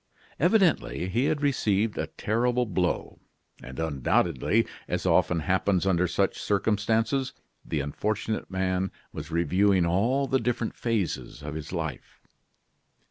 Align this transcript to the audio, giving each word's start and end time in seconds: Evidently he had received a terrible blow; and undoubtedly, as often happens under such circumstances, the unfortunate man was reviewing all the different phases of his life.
Evidently 0.39 1.09
he 1.09 1.25
had 1.25 1.43
received 1.43 1.95
a 1.95 2.07
terrible 2.07 2.65
blow; 2.65 3.19
and 3.61 3.77
undoubtedly, 3.79 4.65
as 4.87 5.05
often 5.05 5.41
happens 5.41 5.85
under 5.85 6.07
such 6.07 6.39
circumstances, 6.41 7.33
the 7.63 7.81
unfortunate 7.81 8.49
man 8.49 8.91
was 9.13 9.29
reviewing 9.29 9.85
all 9.85 10.25
the 10.25 10.39
different 10.39 10.73
phases 10.75 11.43
of 11.43 11.53
his 11.53 11.71
life. 11.71 12.19